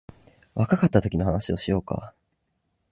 [0.55, 2.15] 苦しかったときの話をしようか